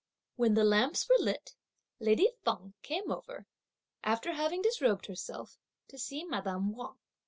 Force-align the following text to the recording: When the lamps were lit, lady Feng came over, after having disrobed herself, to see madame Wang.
When 0.35 0.55
the 0.55 0.63
lamps 0.63 1.07
were 1.07 1.23
lit, 1.23 1.53
lady 1.99 2.31
Feng 2.43 2.73
came 2.81 3.11
over, 3.11 3.45
after 4.03 4.33
having 4.33 4.63
disrobed 4.63 5.05
herself, 5.05 5.59
to 5.89 5.99
see 5.99 6.23
madame 6.23 6.75
Wang. 6.75 6.97